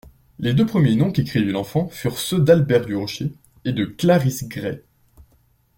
Les 0.39 0.55
deux 0.55 0.65
premiers 0.65 0.95
noms 0.95 1.11
qu'écrivit 1.11 1.51
l'enfant 1.51 1.87
furent 1.89 2.17
ceux 2.17 2.39
d'Albert 2.39 2.87
du 2.87 2.95
Rocher 2.95 3.31
et 3.65 3.71
de 3.71 3.85
Clarice 3.85 4.49
Gray. 4.49 4.81